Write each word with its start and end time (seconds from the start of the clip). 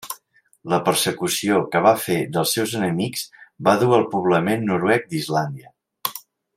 La 0.71 0.77
persecució 0.87 1.59
que 1.75 1.81
va 1.87 1.91
fer 2.05 2.17
dels 2.37 2.55
seus 2.57 2.75
enemics 2.81 3.29
va 3.69 3.77
dur 3.85 3.93
al 4.01 4.09
poblament 4.17 4.69
noruec 4.73 5.11
d'Islàndia. 5.13 5.75